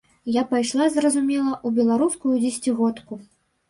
[0.37, 3.25] Я пайшла, зразумела, у беларускую дзесяцігодку.